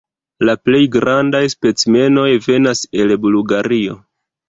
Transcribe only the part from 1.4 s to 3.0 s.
specimenoj venas